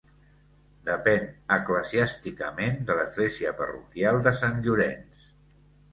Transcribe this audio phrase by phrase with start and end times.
[0.87, 1.27] Depèn
[1.57, 5.33] eclesiàsticament de l'església parroquial de Sant Llorenç.